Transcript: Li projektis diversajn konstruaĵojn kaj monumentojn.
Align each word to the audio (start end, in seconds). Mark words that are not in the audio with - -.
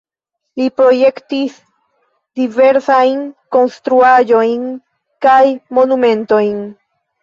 Li 0.61 0.69
projektis 0.79 1.59
diversajn 2.41 3.23
konstruaĵojn 3.59 4.69
kaj 5.29 5.41
monumentojn. 5.81 6.63